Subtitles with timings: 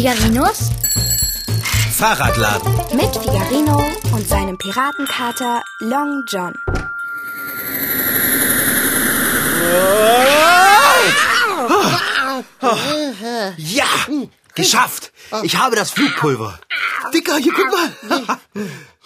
[0.00, 0.70] Figarinos
[1.92, 2.72] Fahrradladen.
[2.96, 6.54] mit Figarino und seinem Piratenkater Long John.
[13.58, 13.84] Ja,
[14.54, 15.12] geschafft.
[15.42, 16.58] Ich habe das Flugpulver.
[17.12, 18.38] Dicker, hier, guck mal.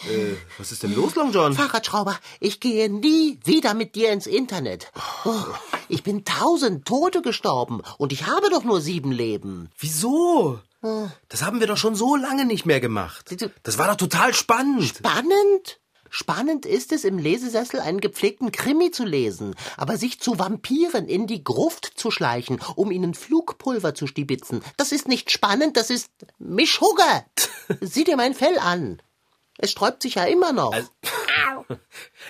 [0.09, 1.55] äh, was ist denn los, Long John?
[1.55, 4.93] Fahrradschrauber, ich gehe nie wieder mit dir ins Internet.
[5.25, 5.43] Oh,
[5.89, 9.73] ich bin tausend Tote gestorben und ich habe doch nur sieben Leben.
[9.81, 10.61] Wieso?
[11.29, 13.35] Das haben wir doch schon so lange nicht mehr gemacht.
[13.63, 14.85] Das war doch total spannend.
[14.85, 15.81] Spannend?
[16.11, 21.27] Spannend ist es, im Lesesessel einen gepflegten Krimi zu lesen, aber sich zu Vampiren in
[21.27, 26.13] die Gruft zu schleichen, um ihnen Flugpulver zu stibitzen, das ist nicht spannend, das ist
[26.39, 27.25] Mischhugger.
[27.81, 29.03] Sieh dir mein Fell an.
[29.59, 30.73] Es sträubt sich ja immer noch.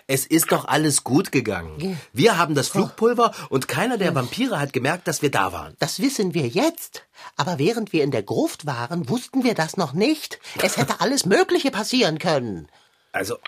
[0.06, 1.98] Es ist doch alles gut gegangen.
[2.12, 5.74] Wir haben das Flugpulver und keiner der Vampire hat gemerkt, dass wir da waren.
[5.78, 7.04] Das wissen wir jetzt.
[7.36, 10.38] Aber während wir in der Gruft waren, wussten wir das noch nicht.
[10.62, 12.68] Es hätte alles Mögliche passieren können.
[13.12, 13.38] Also,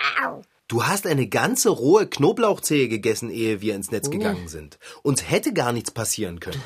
[0.69, 4.79] du hast eine ganze rohe Knoblauchzehe gegessen, ehe wir ins Netz gegangen sind.
[5.03, 6.63] Uns hätte gar nichts passieren können.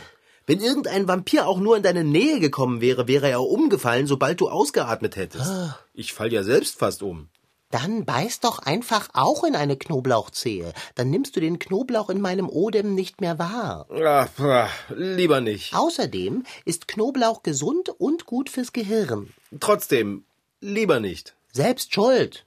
[0.46, 4.48] Wenn irgendein Vampir auch nur in deine Nähe gekommen wäre, wäre er umgefallen, sobald du
[4.48, 5.50] ausgeatmet hättest.
[5.94, 7.28] Ich fall ja selbst fast um.
[7.70, 10.72] Dann beiß doch einfach auch in eine Knoblauchzehe.
[10.96, 13.86] Dann nimmst du den Knoblauch in meinem Odem nicht mehr wahr.
[14.04, 15.74] Ach, ach, lieber nicht.
[15.74, 19.32] Außerdem ist Knoblauch gesund und gut fürs Gehirn.
[19.60, 20.24] Trotzdem,
[20.60, 21.36] lieber nicht.
[21.52, 22.44] Selbst schuld.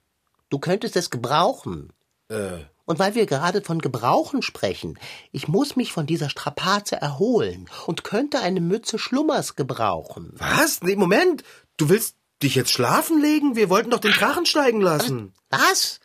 [0.49, 1.93] Du könntest es gebrauchen.
[2.29, 4.99] Äh, Und weil wir gerade von Gebrauchen sprechen,
[5.31, 10.33] ich muss mich von dieser Strapaze erholen und könnte eine Mütze Schlummers gebrauchen.
[10.37, 10.81] was?
[10.81, 11.43] Nee, Moment.
[11.77, 13.55] Du willst dich jetzt schlafen legen?
[13.55, 15.33] Wir wollten doch den Drachen steigen lassen.
[15.49, 15.99] Was?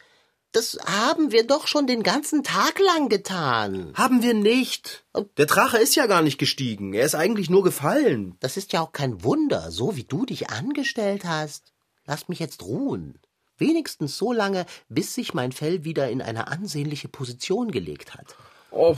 [0.53, 3.92] Das haben wir doch schon den ganzen Tag lang getan.
[3.95, 5.05] Haben wir nicht.
[5.36, 6.95] Der Drache ist ja gar nicht gestiegen.
[6.95, 8.36] Er ist eigentlich nur gefallen.
[8.40, 11.74] Das ist ja auch kein Wunder, so wie du dich angestellt hast.
[12.07, 13.18] Lass mich jetzt ruhen.
[13.58, 18.36] Wenigstens so lange, bis sich mein Fell wieder in eine ansehnliche Position gelegt hat.
[18.70, 18.95] Oh.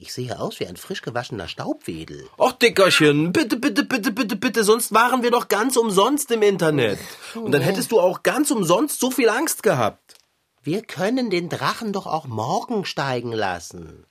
[0.00, 2.28] Ich sehe aus wie ein frisch gewaschener Staubwedel.
[2.38, 7.00] Och, Dickerchen, bitte, bitte, bitte, bitte, bitte, sonst waren wir doch ganz umsonst im Internet.
[7.34, 10.14] Und dann hättest du auch ganz umsonst so viel Angst gehabt.
[10.62, 14.06] Wir können den Drachen doch auch morgen steigen lassen.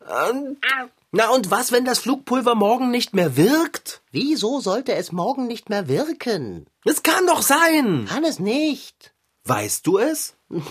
[1.12, 4.02] Na und was, wenn das Flugpulver morgen nicht mehr wirkt?
[4.12, 6.66] Wieso sollte es morgen nicht mehr wirken?
[6.84, 8.08] Es kann doch sein.
[8.10, 9.14] Kann es nicht.
[9.46, 10.36] Weißt du es?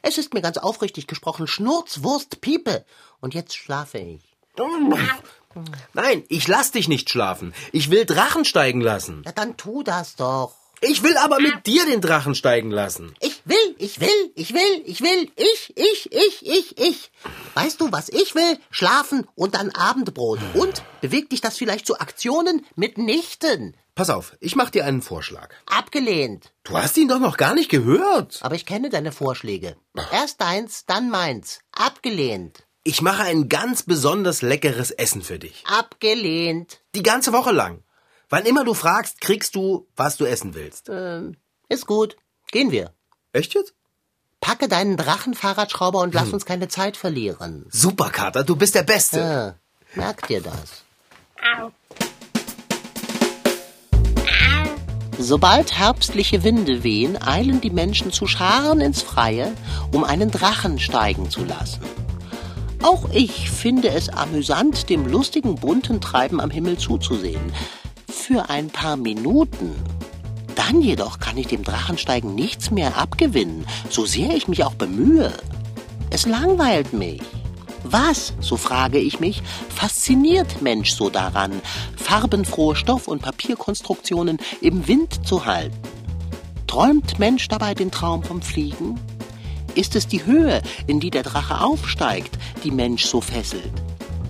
[0.00, 2.84] Es ist mir ganz aufrichtig gesprochen Schnurzwurst Piepe.
[3.20, 4.31] Und jetzt schlafe ich.
[5.94, 7.54] Nein, ich lass dich nicht schlafen.
[7.72, 9.22] Ich will Drachen steigen lassen.
[9.24, 10.54] Ja, dann tu das doch.
[10.84, 13.14] Ich will aber mit dir den Drachen steigen lassen.
[13.20, 17.12] Ich will, ich will, ich will, ich will, ich, ich, ich, ich, ich.
[17.54, 18.58] Weißt du, was ich will?
[18.72, 20.40] Schlafen und dann Abendbrot.
[20.54, 23.76] Und bewegt dich das vielleicht zu Aktionen mitnichten?
[23.94, 25.54] Pass auf, ich mach dir einen Vorschlag.
[25.66, 26.52] Abgelehnt.
[26.64, 28.40] Du hast ihn doch noch gar nicht gehört.
[28.42, 29.76] Aber ich kenne deine Vorschläge.
[30.10, 31.60] Erst deins, dann meins.
[31.70, 32.64] Abgelehnt.
[32.84, 35.62] Ich mache ein ganz besonders leckeres Essen für dich.
[35.66, 36.80] Abgelehnt.
[36.96, 37.84] Die ganze Woche lang.
[38.28, 40.88] Wann immer du fragst, kriegst du, was du essen willst.
[40.88, 41.36] Ähm,
[41.68, 42.16] ist gut.
[42.50, 42.92] Gehen wir.
[43.32, 43.74] Echt jetzt?
[44.40, 47.66] Packe deinen Drachenfahrradschrauber und lass uns keine Zeit verlieren.
[47.70, 49.18] Super, Kater, du bist der Beste.
[49.20, 49.54] Ja,
[49.94, 50.82] merk dir das.
[55.18, 59.54] Sobald herbstliche Winde wehen, eilen die Menschen zu Scharen ins Freie,
[59.92, 61.80] um einen Drachen steigen zu lassen.
[62.82, 67.52] Auch ich finde es amüsant, dem lustigen bunten Treiben am Himmel zuzusehen.
[68.08, 69.76] Für ein paar Minuten.
[70.56, 75.32] Dann jedoch kann ich dem Drachensteigen nichts mehr abgewinnen, so sehr ich mich auch bemühe.
[76.10, 77.22] Es langweilt mich.
[77.84, 81.62] Was, so frage ich mich, fasziniert Mensch so daran,
[81.96, 85.78] farbenfrohe Stoff- und Papierkonstruktionen im Wind zu halten?
[86.66, 88.98] Träumt Mensch dabei den Traum vom Fliegen?
[89.74, 93.72] Ist es die Höhe, in die der Drache aufsteigt, die Mensch so fesselt?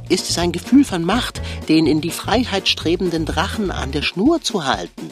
[0.09, 4.41] Ist es ein Gefühl von Macht, den in die Freiheit strebenden Drachen an der Schnur
[4.41, 5.11] zu halten?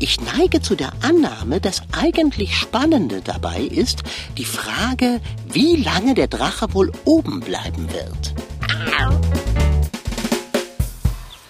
[0.00, 4.02] Ich neige zu der Annahme, das eigentlich Spannende dabei ist
[4.38, 8.34] die Frage, wie lange der Drache wohl oben bleiben wird.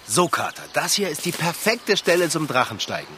[0.05, 3.15] So, Kater, das hier ist die perfekte Stelle zum Drachensteigen.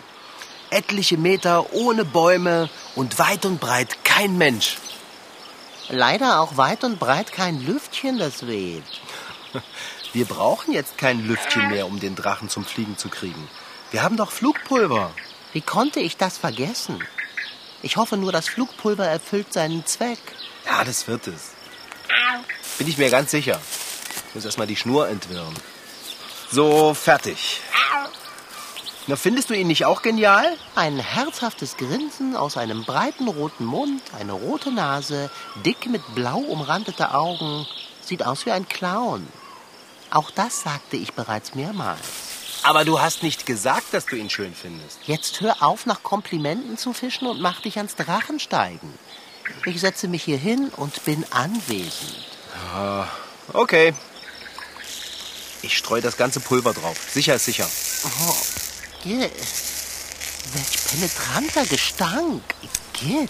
[0.70, 4.78] Etliche Meter ohne Bäume und weit und breit kein Mensch.
[5.89, 8.83] Leider auch weit und breit kein Lüftchen, das weht.
[10.13, 13.47] Wir brauchen jetzt kein Lüftchen mehr, um den Drachen zum Fliegen zu kriegen.
[13.91, 15.12] Wir haben doch Flugpulver.
[15.51, 17.03] Wie konnte ich das vergessen?
[17.81, 20.19] Ich hoffe nur, das Flugpulver erfüllt seinen Zweck.
[20.65, 21.51] Ja, das wird es.
[22.77, 23.59] Bin ich mir ganz sicher.
[24.30, 25.53] Ich muss erstmal die Schnur entwirren.
[26.51, 27.62] So, fertig.
[29.06, 30.46] Na, findest du ihn nicht auch genial?
[30.76, 35.30] Ein herzhaftes Grinsen aus einem breiten roten Mund, eine rote Nase,
[35.66, 37.68] dick mit blau umrandete Augen.
[38.02, 39.28] Sieht aus wie ein Clown.
[40.10, 42.00] Auch das sagte ich bereits mehrmals.
[42.64, 45.00] Aber du hast nicht gesagt, dass du ihn schön findest.
[45.06, 48.94] Jetzt hör auf, nach Komplimenten zu fischen und mach dich ans Drachensteigen.
[49.66, 52.26] Ich setze mich hier hin und bin anwesend.
[52.74, 53.08] Ah,
[53.52, 53.94] okay.
[55.62, 56.98] Ich streue das ganze Pulver drauf.
[57.12, 57.68] Sicher ist sicher.
[58.06, 58.36] Oh,
[59.04, 59.32] Git.
[60.54, 62.42] Welch penetranter Gestank.
[62.94, 63.30] Git.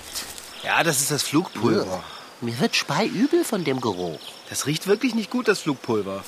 [0.64, 2.04] Ja, das ist das Flugpulver.
[2.42, 4.20] Mir wird speiübel von dem Geruch.
[4.50, 6.24] Das riecht wirklich nicht gut, das Flugpulver.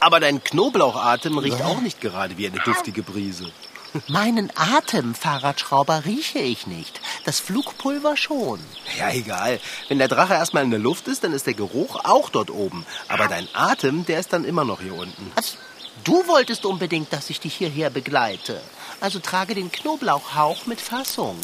[0.00, 3.52] Aber dein Knoblauchatem riecht auch nicht gerade wie eine duftige Brise.
[4.08, 7.00] Meinen Atem, Fahrradschrauber, rieche ich nicht.
[7.24, 8.58] Das Flugpulver schon.
[8.98, 9.60] Ja, egal.
[9.88, 12.84] Wenn der Drache erstmal in der Luft ist, dann ist der Geruch auch dort oben.
[13.08, 15.30] Aber dein Atem, der ist dann immer noch hier unten.
[15.36, 15.56] Also,
[16.04, 18.60] du wolltest unbedingt, dass ich dich hierher begleite.
[19.00, 21.38] Also trage den Knoblauchhauch mit Fassung.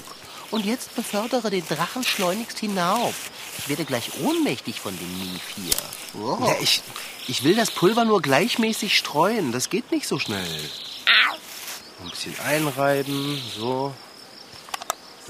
[0.50, 3.14] Und jetzt befördere den Drachen schleunigst hinauf.
[3.58, 6.23] Ich werde gleich ohnmächtig von dem Mief hier.
[6.23, 6.38] Oh.
[6.47, 6.82] Ja, ich,
[7.26, 9.53] ich will das Pulver nur gleichmäßig streuen.
[9.53, 10.70] Das geht nicht so schnell.
[12.02, 13.93] Ein bisschen einreiben, so.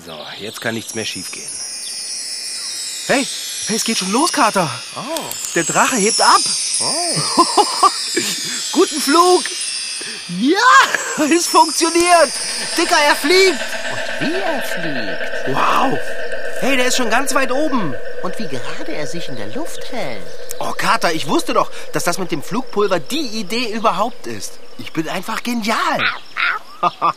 [0.05, 1.49] So, jetzt kann nichts mehr schiefgehen.
[3.06, 3.26] Hey,
[3.69, 4.69] hey, es geht schon los, Kater.
[4.96, 5.20] Oh.
[5.55, 6.40] Der Drache hebt ab.
[6.81, 7.88] Oh.
[8.73, 9.44] Guten Flug.
[10.38, 12.31] Ja, es funktioniert.
[12.76, 13.61] Dicker, er fliegt.
[13.93, 15.56] Und wie er fliegt.
[15.56, 15.99] Wow.
[16.61, 17.94] Hey, der ist schon ganz weit oben.
[18.23, 20.23] Und wie gerade er sich in der Luft hält.
[20.58, 24.58] Oh, Kater, ich wusste doch, dass das mit dem Flugpulver die Idee überhaupt ist.
[24.79, 26.02] Ich bin einfach genial.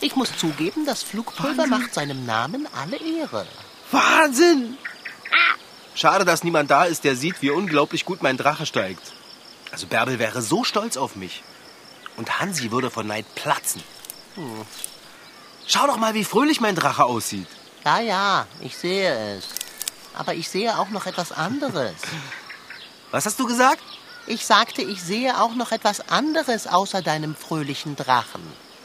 [0.00, 1.70] ich muss zugeben, das Flugpulver Wahnsinn.
[1.70, 3.46] macht seinem Namen alle Ehre.
[3.90, 4.76] Wahnsinn!
[5.98, 9.02] Schade, dass niemand da ist, der sieht, wie unglaublich gut mein Drache steigt.
[9.72, 11.42] Also Bärbel wäre so stolz auf mich.
[12.16, 13.82] Und Hansi würde vor Neid platzen.
[14.36, 14.62] Hm.
[15.66, 17.48] Schau doch mal, wie fröhlich mein Drache aussieht.
[17.84, 19.48] Ja, ja, ich sehe es.
[20.14, 21.96] Aber ich sehe auch noch etwas anderes.
[23.10, 23.82] Was hast du gesagt?
[24.28, 28.42] Ich sagte, ich sehe auch noch etwas anderes außer deinem fröhlichen Drachen.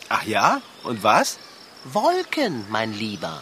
[0.09, 0.61] Ach ja?
[0.81, 1.37] Und was?
[1.83, 3.39] Wolken, mein Lieber.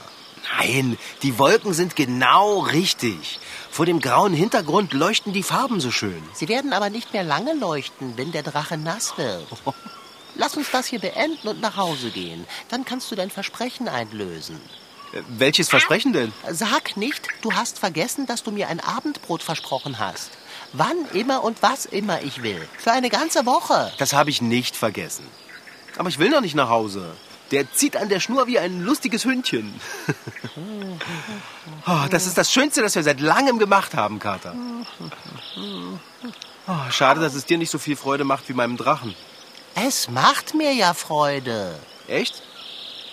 [0.58, 3.40] Nein, die Wolken sind genau richtig.
[3.72, 6.22] Vor dem grauen Hintergrund leuchten die Farben so schön.
[6.34, 9.48] Sie werden aber nicht mehr lange leuchten, wenn der Drache nass wird.
[10.36, 12.46] Lass uns das hier beenden und nach Hause gehen.
[12.70, 14.60] Dann kannst du dein Versprechen einlösen.
[15.14, 16.34] Äh, welches Versprechen denn?
[16.50, 20.32] Sag nicht, du hast vergessen, dass du mir ein Abendbrot versprochen hast.
[20.74, 22.68] Wann immer und was immer ich will.
[22.78, 23.94] Für eine ganze Woche.
[24.00, 25.26] Das habe ich nicht vergessen.
[25.98, 27.16] Aber ich will noch nicht nach Hause.
[27.52, 29.74] Der zieht an der Schnur wie ein lustiges Hündchen.
[31.86, 34.56] oh, das ist das Schönste, das wir seit langem gemacht haben, Kater.
[36.68, 39.16] Oh, schade, dass es dir nicht so viel Freude macht wie meinem Drachen.
[39.76, 41.78] Es macht mir ja Freude.
[42.08, 42.42] Echt?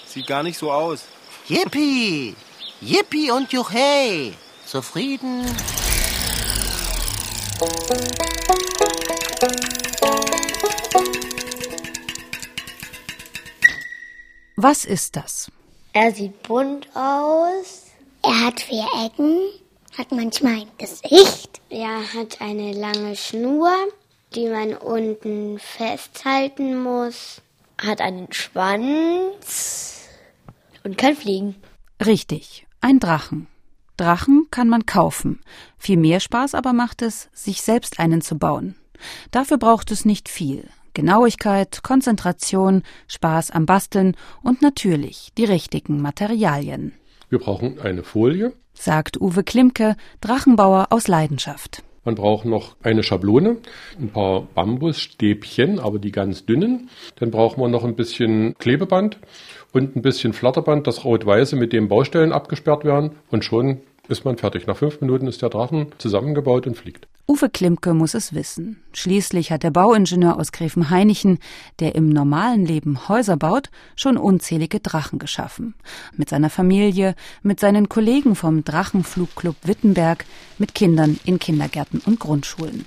[0.07, 1.03] Sieht gar nicht so aus.
[1.49, 2.37] Yippie!
[2.81, 4.35] Yippie und Juchei!
[4.65, 5.47] Zufrieden?
[14.61, 15.53] Was ist das?
[15.93, 17.85] Er sieht bunt aus.
[18.25, 19.39] Er hat vier Ecken,
[19.97, 21.61] hat manchmal ein Gesicht.
[21.71, 23.73] Er hat eine lange Schnur,
[24.35, 27.41] die man unten festhalten muss.
[27.81, 30.09] Hat einen Schwanz
[30.83, 31.55] und kann fliegen.
[32.05, 33.47] Richtig, ein Drachen.
[33.97, 35.41] Drachen kann man kaufen.
[35.79, 38.75] Viel mehr Spaß aber macht es, sich selbst einen zu bauen.
[39.31, 40.69] Dafür braucht es nicht viel.
[40.99, 46.93] Genauigkeit, Konzentration, Spaß am Basteln und natürlich die richtigen Materialien.
[47.29, 51.85] Wir brauchen eine Folie, sagt Uwe Klimke, Drachenbauer aus Leidenschaft.
[52.05, 53.59] Man braucht noch eine Schablone,
[53.97, 56.91] ein paar Bambusstäbchen, aber die ganz dünnen.
[57.15, 59.21] Dann brauchen wir noch ein bisschen Klebeband
[59.73, 63.13] und ein bisschen Flatterband, das rot-weiße, mit dem Baustellen abgesperrt werden.
[63.31, 64.67] Und schon ist man fertig.
[64.67, 67.07] Nach fünf Minuten ist der Drachen zusammengebaut und fliegt.
[67.31, 68.83] Uwe Klimke muss es wissen.
[68.95, 71.39] Schließlich hat der Bauingenieur aus Gräfenhainichen,
[71.79, 75.75] der im normalen Leben Häuser baut, schon unzählige Drachen geschaffen.
[76.17, 80.25] Mit seiner Familie, mit seinen Kollegen vom Drachenflugclub Wittenberg,
[80.57, 82.87] mit Kindern in Kindergärten und Grundschulen.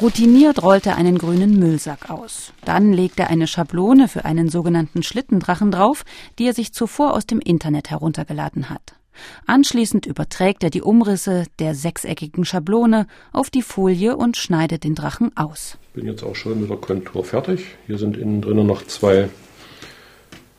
[0.00, 2.52] Routiniert rollt er einen grünen Müllsack aus.
[2.64, 6.04] Dann legt er eine Schablone für einen sogenannten Schlittendrachen drauf,
[6.38, 8.99] die er sich zuvor aus dem Internet heruntergeladen hat.
[9.46, 15.36] Anschließend überträgt er die Umrisse der sechseckigen Schablone auf die Folie und schneidet den Drachen
[15.36, 15.78] aus.
[15.88, 17.64] Ich bin jetzt auch schon mit der Kontur fertig.
[17.86, 19.28] Hier sind innen drinnen noch zwei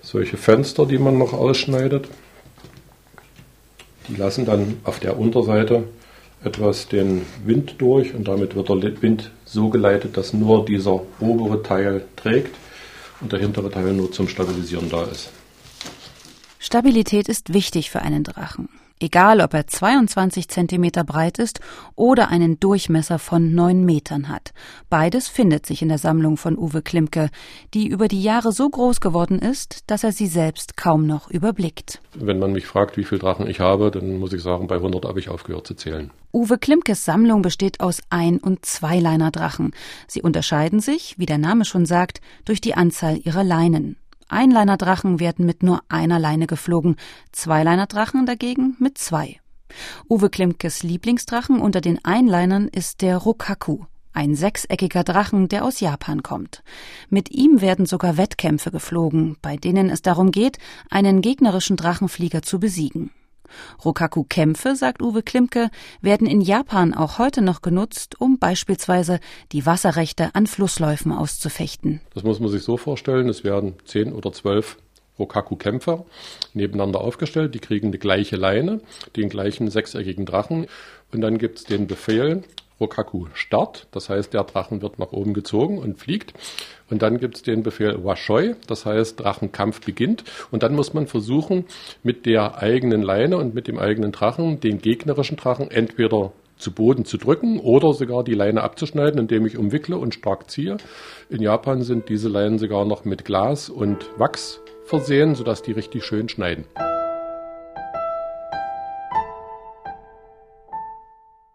[0.02, 2.08] solche Fenster, die man noch ausschneidet.
[4.08, 5.84] Die lassen dann auf der Unterseite
[6.44, 11.62] etwas den Wind durch und damit wird der Wind so geleitet, dass nur dieser obere
[11.62, 12.56] Teil trägt
[13.22, 15.30] und der hintere Teil nur zum Stabilisieren da ist.
[16.64, 18.70] Stabilität ist wichtig für einen Drachen.
[19.00, 21.60] Egal, ob er 22 Zentimeter breit ist
[21.96, 24.54] oder einen Durchmesser von neun Metern hat.
[24.88, 27.32] Beides findet sich in der Sammlung von Uwe Klimke,
[27.74, 32.00] die über die Jahre so groß geworden ist, dass er sie selbst kaum noch überblickt.
[32.14, 35.06] Wenn man mich fragt, wie viele Drachen ich habe, dann muss ich sagen, bei 100
[35.06, 36.12] habe ich aufgehört zu zählen.
[36.32, 39.74] Uwe Klimkes Sammlung besteht aus Ein- und Zweileiner-Drachen.
[40.08, 43.98] Sie unterscheiden sich, wie der Name schon sagt, durch die Anzahl ihrer Leinen.
[44.32, 46.96] Einleinerdrachen werden mit nur einer Leine geflogen,
[47.32, 49.40] Zweileinerdrachen dagegen mit zwei.
[50.10, 56.24] Uwe Klimkes Lieblingsdrachen unter den Einlinern ist der Rokaku, ein sechseckiger Drachen, der aus Japan
[56.24, 56.64] kommt.
[57.10, 60.58] Mit ihm werden sogar Wettkämpfe geflogen, bei denen es darum geht,
[60.90, 63.12] einen gegnerischen Drachenflieger zu besiegen.
[63.84, 65.70] Rokaku-Kämpfe, sagt Uwe Klimke,
[66.02, 69.20] werden in Japan auch heute noch genutzt, um beispielsweise
[69.52, 72.02] die Wasserrechte an Flussläufen auszufechten.
[72.14, 74.78] Das muss man sich so vorstellen, es werden zehn oder zwölf
[75.20, 76.06] Rokaku-Kämpfer
[76.54, 78.82] nebeneinander aufgestellt, die kriegen die gleiche Leine,
[79.16, 80.68] den gleichen sechseckigen Drachen
[81.12, 82.44] und dann gibt es den Befehl,
[82.82, 86.34] Rokaku Start, das heißt, der Drachen wird nach oben gezogen und fliegt.
[86.90, 90.26] Und dann gibt es den Befehl Washoi, das heißt, Drachenkampf beginnt.
[90.52, 91.66] Und dann muss man versuchen,
[92.04, 97.06] mit der eigenen Leine und mit dem eigenen Drachen den gegnerischen Drachen entweder zu Boden
[97.06, 100.78] zu drücken oder sogar die Leine abzuschneiden, indem ich umwickle und stark ziehe.
[101.30, 106.04] In Japan sind diese Leinen sogar noch mit Glas und Wachs versehen, sodass die richtig
[106.04, 106.66] schön schneiden.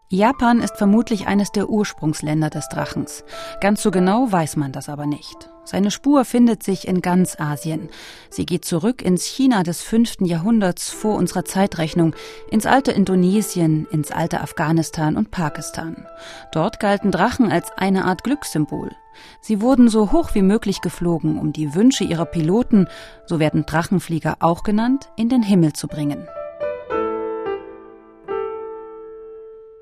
[0.09, 3.25] Japan ist vermutlich eines der Ursprungsländer des Drachens.
[3.59, 5.49] Ganz so genau weiß man das aber nicht.
[5.65, 7.89] Seine Spur findet sich in ganz Asien.
[8.29, 12.15] Sie geht zurück ins China des fünften Jahrhunderts vor unserer Zeitrechnung,
[12.49, 16.07] ins alte Indonesien, ins alte Afghanistan und Pakistan.
[16.53, 18.91] Dort galten Drachen als eine Art Glückssymbol.
[19.41, 22.87] Sie wurden so hoch wie möglich geflogen, um die Wünsche ihrer Piloten,
[23.25, 26.29] so werden Drachenflieger auch genannt, in den Himmel zu bringen.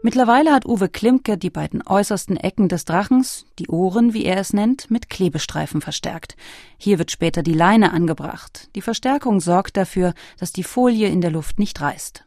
[0.05, 4.53] Mittlerweile hat Uwe Klimke die beiden äußersten Ecken des Drachens, die Ohren, wie er es
[4.53, 6.38] nennt, mit Klebestreifen verstärkt.
[6.77, 8.69] Hier wird später die Leine angebracht.
[8.75, 12.24] Die Verstärkung sorgt dafür, dass die Folie in der Luft nicht reißt.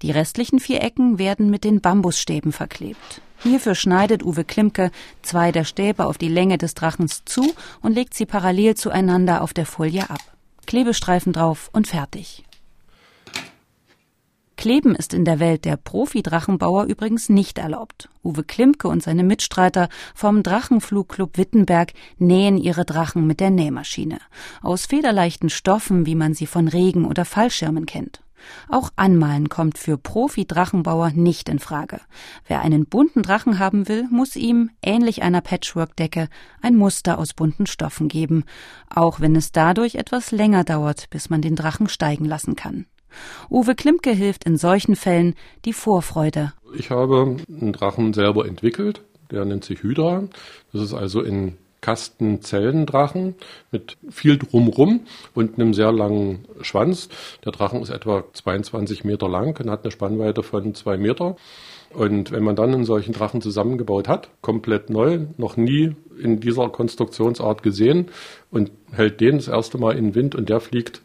[0.00, 3.20] Die restlichen vier Ecken werden mit den Bambusstäben verklebt.
[3.42, 8.14] Hierfür schneidet Uwe Klimke zwei der Stäbe auf die Länge des Drachens zu und legt
[8.14, 10.22] sie parallel zueinander auf der Folie ab.
[10.64, 12.44] Klebestreifen drauf und fertig.
[14.60, 18.10] Kleben ist in der Welt der Profi-Drachenbauer übrigens nicht erlaubt.
[18.22, 24.18] Uwe Klimke und seine Mitstreiter vom Drachenflugclub Wittenberg nähen ihre Drachen mit der Nähmaschine.
[24.60, 28.22] Aus federleichten Stoffen, wie man sie von Regen oder Fallschirmen kennt.
[28.68, 31.98] Auch Anmalen kommt für Profi-Drachenbauer nicht in Frage.
[32.46, 36.28] Wer einen bunten Drachen haben will, muss ihm, ähnlich einer Patchwork-Decke,
[36.60, 38.44] ein Muster aus bunten Stoffen geben,
[38.94, 42.84] auch wenn es dadurch etwas länger dauert, bis man den Drachen steigen lassen kann.
[43.48, 46.52] Uwe Klimke hilft in solchen Fällen die Vorfreude.
[46.76, 50.24] Ich habe einen Drachen selber entwickelt, der nennt sich Hydra.
[50.72, 53.34] Das ist also in Kastenzellendrachen
[53.70, 55.00] mit viel drumrum
[55.34, 57.08] und einem sehr langen Schwanz.
[57.44, 61.36] Der Drachen ist etwa 22 Meter lang und hat eine Spannweite von zwei Meter.
[61.92, 66.68] Und wenn man dann einen solchen Drachen zusammengebaut hat, komplett neu, noch nie in dieser
[66.68, 68.10] Konstruktionsart gesehen
[68.50, 71.02] und hält den das erste Mal in den Wind und der fliegt,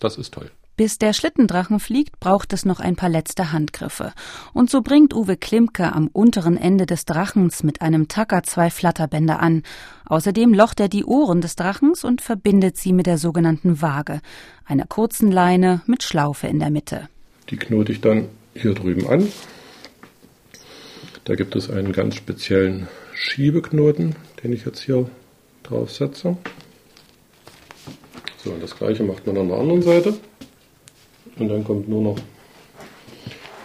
[0.00, 0.50] das ist toll.
[0.76, 4.12] Bis der Schlittendrachen fliegt, braucht es noch ein paar letzte Handgriffe.
[4.52, 9.40] Und so bringt Uwe Klimke am unteren Ende des Drachens mit einem Tacker zwei Flatterbänder
[9.40, 9.62] an.
[10.04, 14.20] Außerdem locht er die Ohren des Drachens und verbindet sie mit der sogenannten Waage,
[14.66, 17.08] einer kurzen Leine mit Schlaufe in der Mitte.
[17.48, 19.28] Die knote ich dann hier drüben an.
[21.24, 24.14] Da gibt es einen ganz speziellen Schiebeknoten,
[24.44, 25.08] den ich jetzt hier
[25.62, 26.36] drauf setze.
[28.44, 30.18] So, und das gleiche macht man an der anderen Seite.
[31.38, 32.16] Und dann kommt nur noch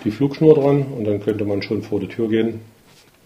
[0.03, 2.61] die Flugschnur dran und dann könnte man schon vor die Tür gehen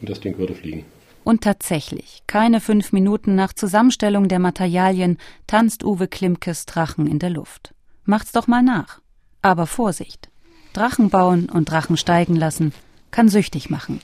[0.01, 0.85] und das Ding würde fliegen.
[1.23, 7.31] Und tatsächlich, keine fünf Minuten nach Zusammenstellung der Materialien tanzt Uwe Klimkes Drachen in der
[7.31, 7.73] Luft.
[8.03, 9.01] Macht's doch mal nach.
[9.41, 10.29] Aber Vorsicht.
[10.73, 12.73] Drachen bauen und Drachen steigen lassen
[13.15, 14.01] kann süchtig machen.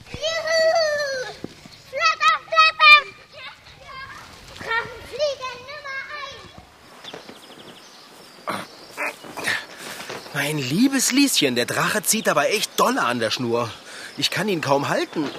[10.44, 13.70] Mein liebes Lieschen, der Drache zieht aber echt dolle an der Schnur.
[14.18, 15.30] Ich kann ihn kaum halten.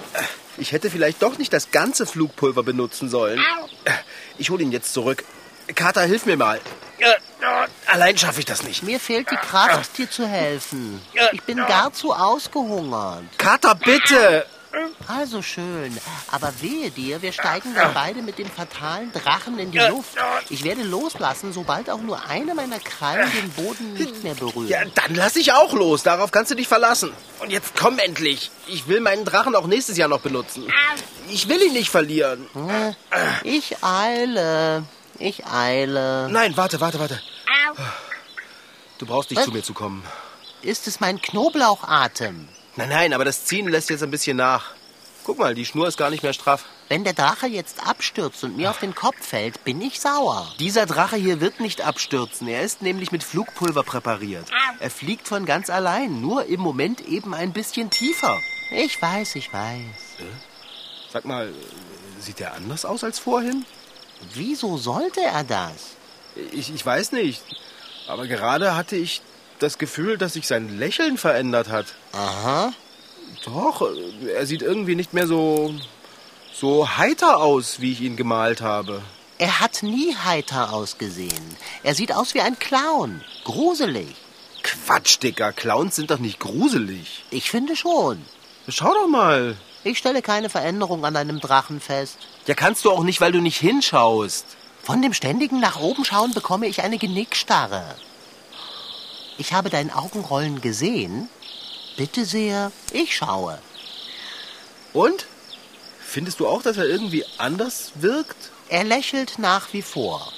[0.55, 3.43] Ich hätte vielleicht doch nicht das ganze Flugpulver benutzen sollen.
[4.37, 5.25] Ich hole ihn jetzt zurück.
[5.75, 6.61] Kater, hilf mir mal.
[7.87, 8.83] Allein schaffe ich das nicht.
[8.83, 11.01] Mir fehlt die Kraft, dir zu helfen.
[11.33, 13.23] Ich bin gar zu ausgehungert.
[13.37, 14.45] Kater, bitte!
[15.07, 15.95] Also schön.
[16.31, 20.15] Aber wehe dir, wir steigen dann beide mit dem fatalen Drachen in die Luft.
[20.49, 24.69] Ich werde loslassen, sobald auch nur eine meiner Krallen den Boden nicht mehr berührt.
[24.69, 26.03] Ja, dann lass ich auch los.
[26.03, 27.11] Darauf kannst du dich verlassen.
[27.39, 28.49] Und jetzt komm endlich.
[28.67, 30.71] Ich will meinen Drachen auch nächstes Jahr noch benutzen.
[31.29, 32.47] Ich will ihn nicht verlieren.
[33.43, 34.83] Ich eile.
[35.19, 36.29] Ich eile.
[36.29, 37.21] Nein, warte, warte, warte.
[38.97, 39.45] Du brauchst nicht Was?
[39.45, 40.03] zu mir zu kommen.
[40.61, 42.47] Ist es mein Knoblauchatem?
[42.75, 44.71] Nein, nein, aber das Ziehen lässt jetzt ein bisschen nach.
[45.23, 46.65] Guck mal, die Schnur ist gar nicht mehr straff.
[46.89, 50.51] Wenn der Drache jetzt abstürzt und mir auf den Kopf fällt, bin ich sauer.
[50.59, 52.47] Dieser Drache hier wird nicht abstürzen.
[52.47, 54.47] Er ist nämlich mit Flugpulver präpariert.
[54.79, 58.41] Er fliegt von ganz allein, nur im Moment eben ein bisschen tiefer.
[58.71, 60.25] Ich weiß, ich weiß.
[61.11, 61.53] Sag mal,
[62.19, 63.65] sieht er anders aus als vorhin?
[64.33, 65.95] Wieso sollte er das?
[66.51, 67.43] Ich, ich weiß nicht.
[68.07, 69.21] Aber gerade hatte ich
[69.59, 71.87] das Gefühl, dass sich sein Lächeln verändert hat.
[72.11, 72.73] Aha.
[73.45, 73.87] Doch,
[74.27, 75.73] er sieht irgendwie nicht mehr so
[76.53, 79.01] so heiter aus, wie ich ihn gemalt habe.
[79.39, 81.43] Er hat nie heiter ausgesehen.
[81.81, 83.21] Er sieht aus wie ein Clown.
[83.43, 84.15] Gruselig.
[84.61, 87.25] Quatsch, Dicker, Clowns sind doch nicht gruselig.
[87.31, 88.21] Ich finde schon.
[88.69, 89.57] Schau doch mal.
[89.83, 92.17] Ich stelle keine Veränderung an einem Drachen fest.
[92.47, 94.45] Ja, kannst du auch nicht, weil du nicht hinschaust.
[94.81, 97.95] Von dem ständigen nach oben schauen bekomme ich eine Genickstarre.
[99.37, 101.29] Ich habe dein Augenrollen gesehen.
[101.97, 103.59] Bitte sehr, ich schaue.
[104.93, 105.25] Und?
[106.05, 108.51] Findest du auch, dass er irgendwie anders wirkt?
[108.69, 110.31] Er lächelt nach wie vor.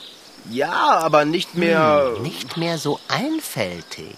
[0.49, 2.17] Ja, aber nicht mehr.
[2.21, 4.15] Nicht mehr so einfältig.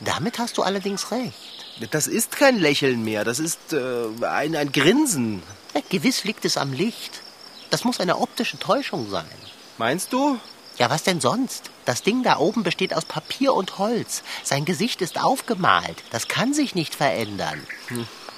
[0.00, 1.66] Damit hast du allerdings recht.
[1.90, 5.42] Das ist kein Lächeln mehr, das ist äh, ein, ein Grinsen.
[5.74, 7.20] Ja, gewiss liegt es am Licht.
[7.70, 9.28] Das muss eine optische Täuschung sein.
[9.76, 10.38] Meinst du?
[10.76, 11.70] Ja, was denn sonst?
[11.88, 14.22] Das Ding da oben besteht aus Papier und Holz.
[14.44, 16.04] Sein Gesicht ist aufgemalt.
[16.10, 17.66] Das kann sich nicht verändern.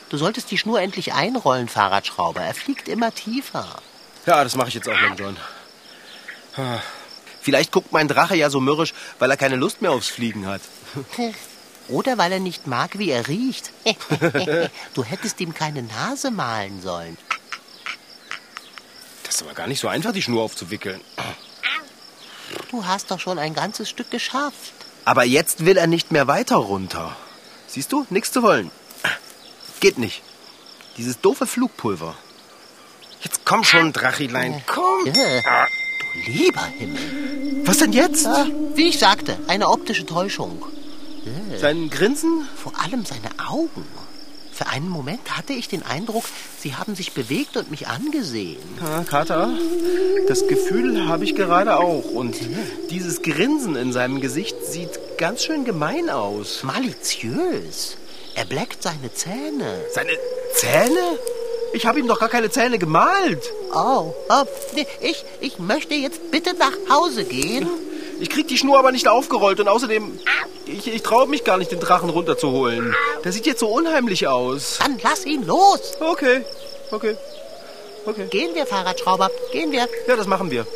[0.08, 2.40] Du solltest die Schnur endlich einrollen, Fahrradschrauber.
[2.40, 3.66] Er fliegt immer tiefer.
[4.24, 5.36] Ja, das mache ich jetzt auch, Long John.
[6.56, 6.78] Ah.
[7.40, 10.60] Vielleicht guckt mein Drache ja so mürrisch, weil er keine Lust mehr aufs Fliegen hat.
[11.88, 13.72] Oder weil er nicht mag, wie er riecht.
[14.94, 17.18] du hättest ihm keine Nase malen sollen.
[19.24, 21.00] Das ist aber gar nicht so einfach, die Schnur aufzuwickeln.
[22.70, 24.72] Du hast doch schon ein ganzes Stück geschafft.
[25.04, 27.16] Aber jetzt will er nicht mehr weiter runter.
[27.66, 28.06] Siehst du?
[28.10, 28.70] Nichts zu wollen.
[29.80, 30.22] Geht nicht.
[30.96, 32.14] Dieses doofe Flugpulver.
[33.22, 35.06] Jetzt komm schon, Drachilein, komm.
[35.06, 37.66] Äh, du lieber Himmel.
[37.66, 38.26] Was denn jetzt?
[38.26, 40.64] Ah, wie ich sagte, eine optische Täuschung.
[41.58, 42.48] Sein Grinsen?
[42.56, 43.86] Vor allem seine Augen.
[44.60, 46.24] Für einen Moment hatte ich den Eindruck,
[46.58, 48.60] sie haben sich bewegt und mich angesehen.
[48.78, 49.48] Ja, Kater,
[50.28, 52.04] das Gefühl habe ich gerade auch.
[52.04, 52.36] Und
[52.90, 56.62] dieses Grinsen in seinem Gesicht sieht ganz schön gemein aus.
[56.62, 57.96] Maliziös.
[58.34, 59.80] Er bleckt seine Zähne.
[59.94, 60.12] Seine
[60.52, 61.18] Zähne?
[61.72, 63.42] Ich habe ihm doch gar keine Zähne gemalt.
[63.74, 64.44] Oh, oh
[65.00, 67.66] ich, ich möchte jetzt bitte nach Hause gehen.
[68.20, 70.20] Ich krieg die Schnur aber nicht aufgerollt und außerdem,
[70.72, 72.94] ich, ich traue mich gar nicht, den Drachen runterzuholen.
[73.24, 74.78] Der sieht jetzt so unheimlich aus.
[74.80, 75.96] Dann lass ihn los.
[76.00, 76.42] Okay,
[76.90, 77.16] okay,
[78.06, 78.26] okay.
[78.30, 79.88] Gehen wir, Fahrradschrauber, gehen wir.
[80.06, 80.66] Ja, das machen wir.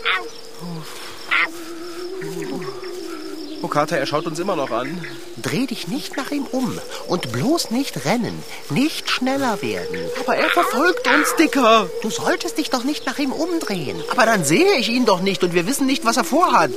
[3.63, 5.03] Oh, Kater, er schaut uns immer noch an.
[5.41, 6.79] Dreh dich nicht nach ihm um
[7.09, 9.99] und bloß nicht rennen, nicht schneller werden.
[10.21, 11.89] Aber er verfolgt uns, Dicker.
[12.03, 14.03] Du solltest dich doch nicht nach ihm umdrehen.
[14.11, 16.73] Aber dann sehe ich ihn doch nicht und wir wissen nicht, was er vorhat.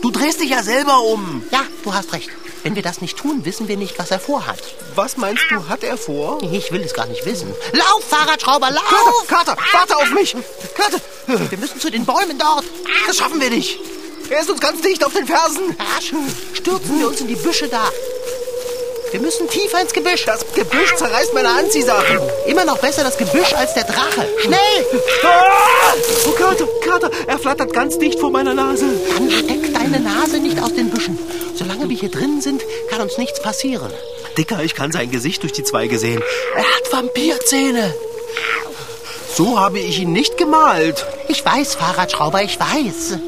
[0.00, 1.42] Du drehst dich ja selber um.
[1.50, 2.30] Ja, du hast recht.
[2.64, 4.58] Wenn wir das nicht tun, wissen wir nicht, was er vorhat.
[4.94, 6.42] Was meinst du, hat er vor?
[6.42, 7.54] Ich will es gar nicht wissen.
[7.72, 9.26] Lauf, Fahrradschrauber, Kater, lauf!
[9.28, 10.34] Kater, warte auf mich.
[10.74, 10.98] Kater,
[11.50, 12.64] Wir müssen zu den Bäumen dort.
[13.06, 13.78] das schaffen wir nicht.
[14.30, 15.76] Er ist uns ganz dicht auf den Fersen.
[16.54, 17.90] Stürzen wir uns in die Büsche da.
[19.14, 20.24] Wir müssen tiefer ins Gebüsch.
[20.24, 22.18] Das Gebüsch zerreißt meine Anziehsachen.
[22.48, 24.26] Immer noch besser das Gebüsch als der Drache.
[24.42, 24.58] Schnell!
[25.22, 25.94] Ah!
[26.26, 28.86] Oh, Kater, Kater, er flattert ganz dicht vor meiner Nase.
[29.16, 31.16] Dann steck deine Nase nicht aus den Büschen.
[31.54, 33.92] Solange wir hier drin sind, kann uns nichts passieren.
[34.36, 36.20] Dicker, ich kann sein Gesicht durch die Zweige sehen.
[36.56, 37.94] Er hat Vampirzähne.
[39.32, 41.06] So habe ich ihn nicht gemalt.
[41.28, 43.20] Ich weiß, Fahrradschrauber, ich weiß.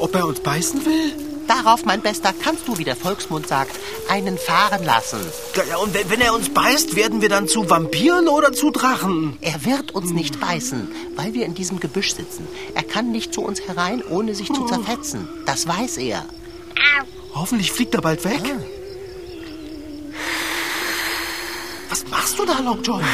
[0.00, 1.31] Ob er uns beißen will?
[1.52, 5.20] Darauf, mein Bester, kannst du, wie der Volksmund sagt, einen fahren lassen.
[5.68, 9.36] Ja, und wenn, er uns beißt, werden wir dann zu Vampiren oder zu Drachen?
[9.42, 12.48] Er wird uns nicht beißen, weil wir in diesem Gebüsch sitzen.
[12.74, 15.28] Er kann nicht zu uns herein, ohne sich zu zerfetzen.
[15.44, 16.24] Das weiß er.
[17.34, 18.42] Hoffentlich fliegt er bald weg.
[21.90, 23.04] Was machst du da, Long John?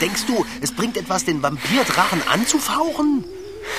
[0.00, 3.26] Denkst du, es bringt etwas, den Vampirdrachen anzufauchen?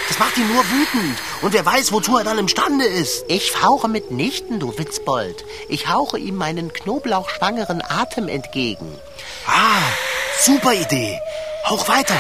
[0.08, 1.18] Das macht ihn nur wütend.
[1.42, 3.26] Und wer weiß, wozu er dann imstande ist.
[3.28, 5.46] Ich fauche mitnichten, du Witzbold.
[5.70, 8.88] Ich hauche ihm meinen knoblauchschwangeren Atem entgegen.
[9.48, 9.82] Ah,
[10.40, 11.20] Super Idee.
[11.66, 12.18] Hauch weiter.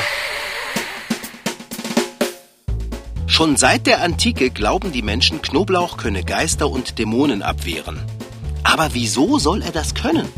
[3.28, 8.00] Schon seit der Antike glauben die Menschen, Knoblauch könne Geister und Dämonen abwehren.
[8.64, 10.30] Aber wieso soll er das können?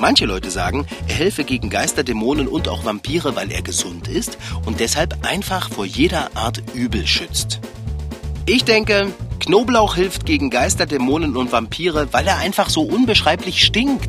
[0.00, 4.38] Manche Leute sagen, er helfe gegen Geister, Dämonen und auch Vampire, weil er gesund ist
[4.64, 7.60] und deshalb einfach vor jeder Art Übel schützt.
[8.46, 14.08] Ich denke, Knoblauch hilft gegen Geister, Dämonen und Vampire, weil er einfach so unbeschreiblich stinkt.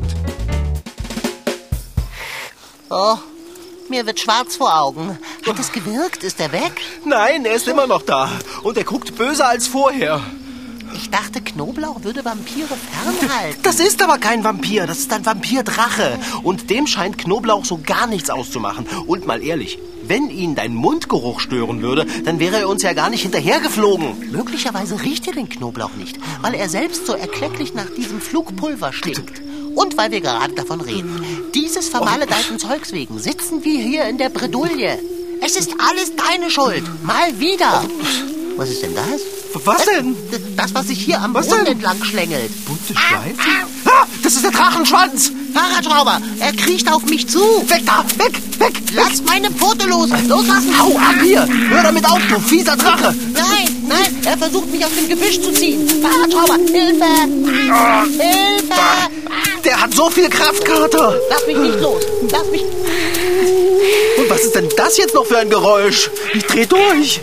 [2.88, 3.16] Oh,
[3.90, 5.18] mir wird schwarz vor Augen.
[5.46, 6.24] Hat es gewirkt?
[6.24, 6.72] Ist er weg?
[7.04, 8.30] Nein, er ist immer noch da.
[8.62, 10.22] Und er guckt böser als vorher.
[11.02, 13.60] Ich dachte, Knoblauch würde Vampire fernhalten.
[13.64, 16.16] Das ist aber kein Vampir, das ist ein Vampirdrache.
[16.44, 18.86] Und dem scheint Knoblauch so gar nichts auszumachen.
[19.08, 23.10] Und mal ehrlich, wenn ihn dein Mundgeruch stören würde, dann wäre er uns ja gar
[23.10, 24.30] nicht hinterhergeflogen.
[24.30, 29.42] Möglicherweise riecht er den Knoblauch nicht, weil er selbst so erklecklich nach diesem Flugpulver stinkt.
[29.74, 31.50] Und weil wir gerade davon reden.
[31.52, 35.00] Dieses vermaledeiten Zeugs wegen sitzen wir hier in der Bredouille.
[35.40, 36.84] Es ist alles deine Schuld.
[37.02, 37.84] Mal wieder.
[38.56, 39.41] Was ist denn das?
[39.54, 40.16] Was denn?
[40.56, 42.50] Das, was sich hier am was Boden entlang schlängelt.
[42.64, 43.38] Bunte Schleifen?
[43.84, 45.32] Ah, das ist der Drachenschwanz!
[45.52, 47.40] Fahrradschrauber, er kriecht auf mich zu.
[47.68, 48.82] Weg da, weg, weg!
[48.94, 50.08] Lass meine Pfote los!
[50.26, 50.78] Loslassen!
[50.78, 51.46] Hau ab hier!
[51.68, 53.14] Hör damit auf, du fieser Drache!
[53.34, 55.86] Nein, nein, er versucht mich aus dem Gebüsch zu ziehen.
[56.00, 57.04] Fahrradschrauber, Hilfe!
[57.70, 58.80] Ah, Hilfe!
[59.64, 61.14] Der hat so viel Kraft, Kater!
[61.28, 62.02] Lass mich nicht los!
[62.30, 62.62] Lass mich...
[64.18, 66.10] Und was ist denn das jetzt noch für ein Geräusch?
[66.34, 67.20] Ich dreh durch.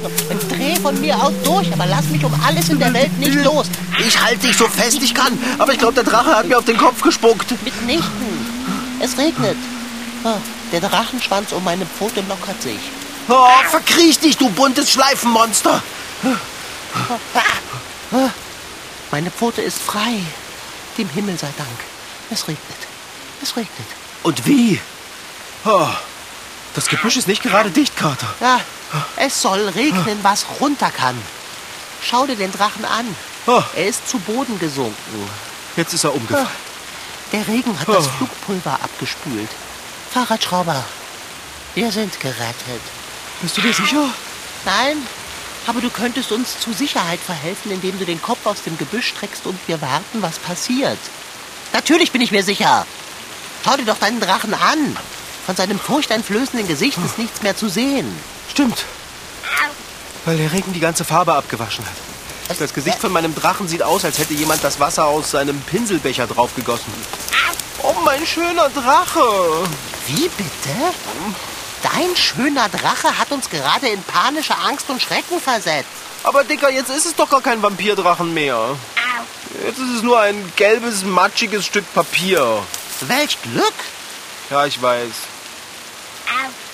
[0.81, 3.67] Von mir aus durch, aber lass mich um alles in der Welt nicht los.
[3.99, 6.65] Ich halte dich so fest ich kann, aber ich glaube, der Drache hat mir auf
[6.65, 7.51] den Kopf gespuckt.
[7.63, 8.45] Mitnichten.
[8.99, 9.57] Es regnet.
[10.23, 10.37] Oh,
[10.71, 12.79] der Drachenschwanz um meine Pfote lockert sich.
[13.27, 15.81] Oh, verkriech dich, du buntes Schleifenmonster.
[19.11, 20.19] Meine Pfote ist frei.
[20.97, 21.69] Dem Himmel sei Dank.
[22.29, 22.59] Es regnet.
[23.41, 23.87] Es regnet.
[24.23, 24.79] Und wie?
[25.65, 25.87] Oh,
[26.75, 28.33] das Gebüsch ist nicht gerade dicht, Kater.
[28.39, 28.59] Ja,
[29.17, 31.19] es soll regnen, was runter kann.
[32.01, 33.15] Schau dir den Drachen an.
[33.45, 33.63] Oh.
[33.75, 35.29] Er ist zu Boden gesunken.
[35.75, 36.47] Jetzt ist er umgefallen.
[37.31, 39.49] Der Regen hat das Flugpulver abgespült.
[40.11, 40.83] Fahrradschrauber,
[41.75, 42.81] wir sind gerettet.
[43.41, 44.09] Bist du dir sicher?
[44.65, 44.97] Nein,
[45.67, 49.45] aber du könntest uns zur Sicherheit verhelfen, indem du den Kopf aus dem Gebüsch streckst
[49.45, 50.97] und wir warten, was passiert.
[51.73, 52.87] Natürlich bin ich mir sicher.
[53.63, 54.97] Schau dir doch deinen Drachen an.
[55.49, 58.05] Von seinem furchteinflößenden Gesicht ist nichts mehr zu sehen.
[58.51, 58.85] Stimmt.
[60.23, 62.59] Weil der Regen die ganze Farbe abgewaschen hat.
[62.59, 66.27] Das Gesicht von meinem Drachen sieht aus, als hätte jemand das Wasser aus seinem Pinselbecher
[66.27, 66.93] draufgegossen.
[67.81, 69.23] Oh, mein schöner Drache.
[70.05, 70.75] Wie bitte?
[71.81, 75.89] Dein schöner Drache hat uns gerade in panische Angst und Schrecken versetzt.
[76.25, 78.77] Aber Dicker, jetzt ist es doch gar kein Vampirdrachen mehr.
[79.65, 82.61] Jetzt ist es nur ein gelbes, matschiges Stück Papier.
[83.01, 83.73] Welch Glück!
[84.51, 85.38] Ja, ich weiß.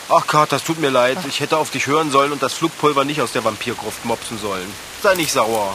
[0.09, 1.17] Ach Gott, das tut mir leid.
[1.27, 4.71] Ich hätte auf dich hören sollen und das Flugpulver nicht aus der Vampirgruft mopsen sollen.
[5.01, 5.73] Sei nicht sauer.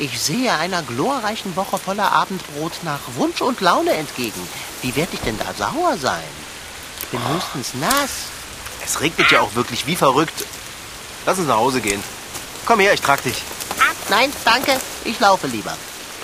[0.00, 4.40] Ich sehe einer glorreichen Woche voller Abendbrot nach Wunsch und Laune entgegen.
[4.82, 6.24] Wie werde ich denn da sauer sein?
[7.02, 8.26] Ich bin höchstens nass.
[8.84, 10.44] Es regnet ja auch wirklich wie verrückt.
[11.24, 12.02] Lass uns nach Hause gehen.
[12.66, 13.42] Komm her, ich trag dich.
[14.08, 14.72] Nein, danke.
[15.04, 15.76] Ich laufe lieber.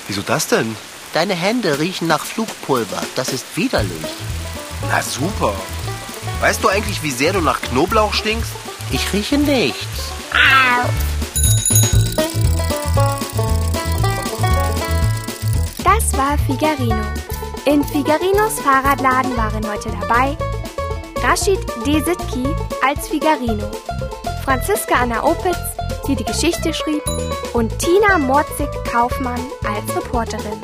[0.07, 0.77] Wieso das denn?
[1.13, 3.03] Deine Hände riechen nach Flugpulver.
[3.17, 4.07] Das ist widerlich.
[4.89, 5.55] Na super.
[6.41, 8.53] Weißt du eigentlich, wie sehr du nach Knoblauch stinkst?
[8.91, 10.13] Ich rieche nichts.
[15.85, 17.05] Das war Figarino.
[17.65, 20.37] In Figarinos Fahrradladen waren heute dabei
[21.23, 22.45] Rashid Desitki
[22.85, 23.71] als Figarino,
[24.45, 25.57] Franziska Anna Opitz,
[26.09, 27.03] die die Geschichte schrieb,
[27.53, 30.61] und Tina Morzig-Kaufmann als Reporterin.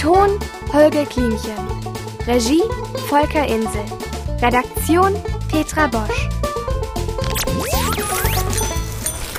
[0.00, 0.38] Ton
[0.72, 1.54] Holger Klimchen.
[2.26, 2.62] Regie
[3.08, 3.84] Volker Insel.
[4.42, 5.12] Redaktion
[5.48, 6.28] Petra Bosch.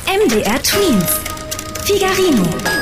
[0.05, 1.09] MDR Twins.
[1.85, 2.80] Figarino.